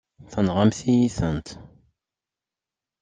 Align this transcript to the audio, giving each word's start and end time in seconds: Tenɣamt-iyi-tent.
Tenɣamt-iyi-tent. 0.31 1.47